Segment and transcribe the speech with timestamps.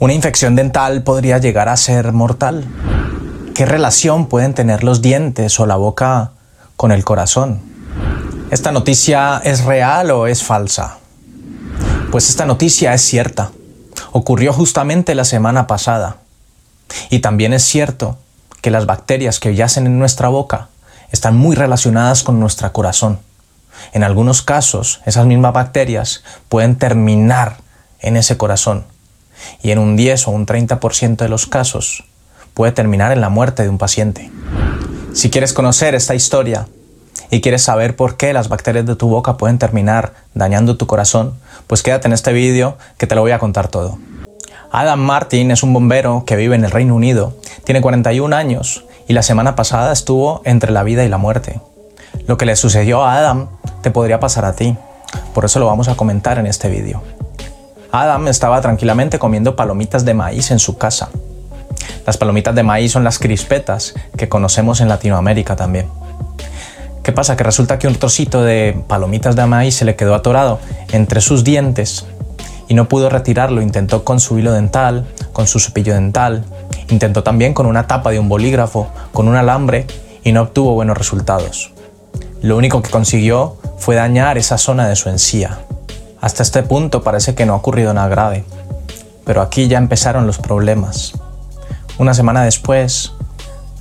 [0.00, 2.64] ¿Una infección dental podría llegar a ser mortal?
[3.54, 6.30] ¿Qué relación pueden tener los dientes o la boca
[6.78, 7.60] con el corazón?
[8.50, 10.96] ¿Esta noticia es real o es falsa?
[12.10, 13.50] Pues esta noticia es cierta.
[14.12, 16.16] Ocurrió justamente la semana pasada.
[17.10, 18.16] Y también es cierto
[18.62, 20.68] que las bacterias que yacen en nuestra boca
[21.12, 23.18] están muy relacionadas con nuestro corazón.
[23.92, 27.58] En algunos casos, esas mismas bacterias pueden terminar
[28.00, 28.86] en ese corazón
[29.62, 32.04] y en un 10 o un 30% de los casos
[32.54, 34.30] puede terminar en la muerte de un paciente.
[35.12, 36.68] Si quieres conocer esta historia
[37.30, 41.34] y quieres saber por qué las bacterias de tu boca pueden terminar dañando tu corazón,
[41.66, 43.98] pues quédate en este vídeo que te lo voy a contar todo.
[44.72, 49.14] Adam Martin es un bombero que vive en el Reino Unido, tiene 41 años y
[49.14, 51.60] la semana pasada estuvo entre la vida y la muerte.
[52.26, 53.48] Lo que le sucedió a Adam
[53.82, 54.76] te podría pasar a ti,
[55.34, 57.02] por eso lo vamos a comentar en este vídeo.
[57.92, 61.08] Adam estaba tranquilamente comiendo palomitas de maíz en su casa.
[62.06, 65.88] Las palomitas de maíz son las crispetas que conocemos en Latinoamérica también.
[67.02, 67.36] ¿Qué pasa?
[67.36, 70.60] Que resulta que un trocito de palomitas de maíz se le quedó atorado
[70.92, 72.06] entre sus dientes
[72.68, 73.62] y no pudo retirarlo.
[73.62, 76.44] Intentó con su hilo dental, con su cepillo dental,
[76.88, 79.86] intentó también con una tapa de un bolígrafo, con un alambre
[80.22, 81.72] y no obtuvo buenos resultados.
[82.42, 85.58] Lo único que consiguió fue dañar esa zona de su encía.
[86.20, 88.44] Hasta este punto parece que no ha ocurrido nada grave,
[89.24, 91.14] pero aquí ya empezaron los problemas.
[91.98, 93.12] Una semana después,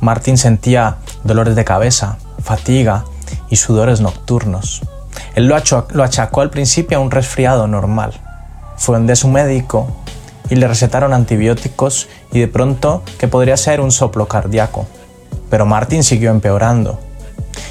[0.00, 3.04] Martín sentía dolores de cabeza, fatiga
[3.50, 4.82] y sudores nocturnos.
[5.34, 5.56] Él lo,
[6.04, 8.12] achacó al principio a un resfriado normal.
[8.76, 9.88] Fue donde su médico
[10.48, 14.86] y le recetaron antibióticos y de pronto que podría ser un soplo cardíaco.
[15.50, 17.00] Pero Martín siguió empeorando.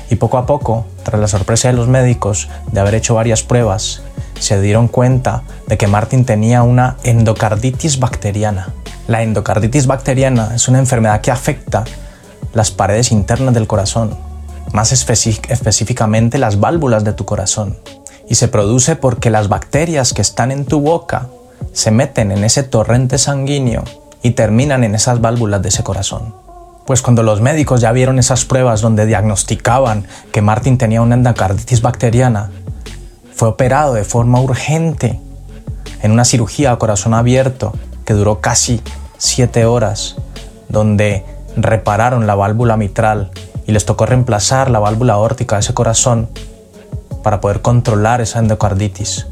[0.10, 4.02] Y poco a poco, tras la sorpresa de los médicos de haber hecho varias pruebas
[4.40, 8.74] se dieron cuenta de que Martin tenía una endocarditis bacteriana.
[9.08, 11.84] La endocarditis bacteriana es una enfermedad que afecta
[12.54, 14.18] las paredes internas del corazón,
[14.74, 17.78] más específicamente las válvulas de tu corazón,
[18.28, 21.28] y se produce porque las bacterias que están en tu boca
[21.72, 23.84] se meten en ese torrente sanguíneo
[24.22, 26.36] y terminan en esas válvulas de ese corazón.
[26.86, 31.82] Pues cuando los médicos ya vieron esas pruebas donde diagnosticaban que Martin tenía una endocarditis
[31.82, 32.50] bacteriana,
[33.38, 35.20] fue operado de forma urgente
[36.02, 37.72] en una cirugía a corazón abierto
[38.04, 38.82] que duró casi
[39.20, 40.16] siete horas,
[40.70, 41.24] donde
[41.56, 43.30] repararon la válvula mitral
[43.68, 46.30] y les tocó reemplazar la válvula aórtica de ese corazón
[47.22, 49.28] para poder controlar esa endocarditis.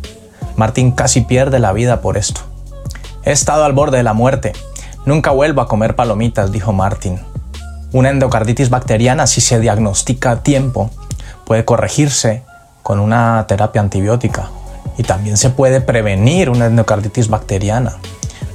[0.55, 2.41] Martín casi pierde la vida por esto.
[3.23, 4.53] He estado al borde de la muerte.
[5.07, 7.19] Nunca vuelvo a comer palomitas, dijo Martín.
[7.91, 10.91] Una endocarditis bacteriana, si se diagnostica a tiempo,
[11.45, 12.43] puede corregirse
[12.85, 14.51] con una terapia antibiótica.
[14.95, 17.97] Y también se puede prevenir una endocarditis bacteriana.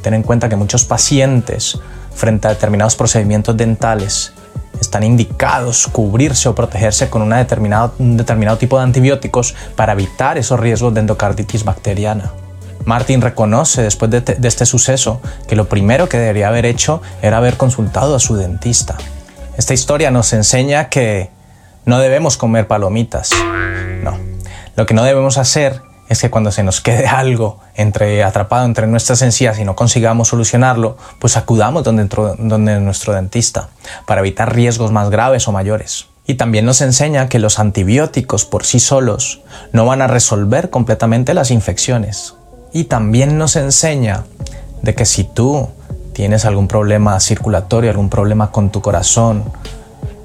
[0.02, 1.80] Ten en cuenta que muchos pacientes,
[2.14, 4.32] frente a determinados procedimientos dentales,
[4.80, 10.38] están indicados cubrirse o protegerse con una determinado, un determinado tipo de antibióticos para evitar
[10.38, 12.30] esos riesgos de endocarditis bacteriana.
[12.84, 17.38] Martin reconoce después de, de, este suceso que lo primero que debería haber hecho era
[17.38, 18.96] haber consultado a su dentista.
[19.58, 21.30] Esta historia nos enseña que
[21.84, 23.30] no debemos comer palomitas.
[24.76, 28.86] Lo que no debemos hacer es que cuando se nos quede algo entre, atrapado entre
[28.88, 32.04] nuestras encías y no consigamos solucionarlo, pues acudamos donde,
[32.38, 33.68] donde nuestro dentista
[34.06, 36.06] para evitar riesgos más graves o mayores.
[36.26, 39.40] Y también nos enseña que los antibióticos por sí solos
[39.72, 42.34] no van a resolver completamente las infecciones.
[42.72, 44.24] Y también nos enseña
[44.82, 45.70] de que si tú
[46.12, 49.44] tienes algún problema circulatorio, algún problema con tu corazón,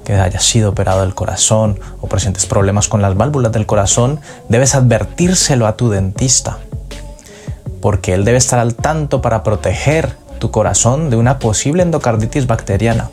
[0.06, 4.76] que haya sido operado el corazón o presentes problemas con las válvulas del corazón, debes
[4.76, 6.58] advertírselo a tu dentista,
[7.82, 13.10] porque él debe estar al tanto para proteger tu corazón de una posible endocarditis bacteriana.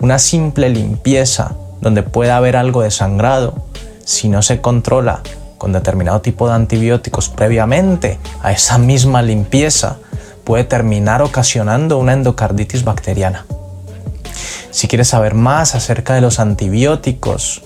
[0.00, 3.66] Una simple limpieza donde pueda haber algo de sangrado,
[4.06, 5.20] si no se controla
[5.58, 9.98] con determinado tipo de antibióticos previamente a esa misma limpieza,
[10.44, 13.44] puede terminar ocasionando una endocarditis bacteriana.
[14.70, 17.62] Si quieres saber más acerca de los antibióticos,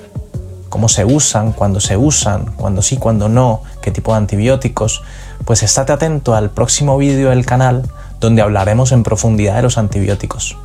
[0.71, 5.03] cómo se usan, cuándo se usan, cuándo sí, cuándo no, qué tipo de antibióticos,
[5.45, 7.89] pues estate atento al próximo vídeo del canal
[8.21, 10.57] donde hablaremos en profundidad de los antibióticos.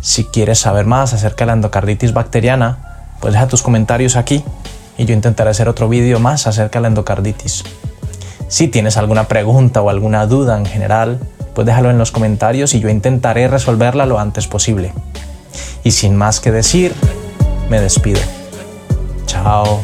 [0.00, 4.42] Si quieres saber más acerca de la endocarditis bacteriana, pues deja tus comentarios aquí
[4.96, 7.64] y yo intentaré hacer otro vídeo más acerca de la endocarditis.
[8.48, 11.20] Si tienes alguna pregunta o alguna duda en general,
[11.54, 14.92] pues déjalo en los comentarios y yo intentaré resolverla lo antes posible.
[15.84, 16.94] Y sin más que decir,
[17.68, 18.20] me despido.
[19.26, 19.80] Chao.